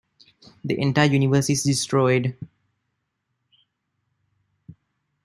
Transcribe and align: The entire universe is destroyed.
The 0.63 0.79
entire 0.81 1.11
universe 1.11 1.47
is 1.51 1.61
destroyed. 1.61 2.35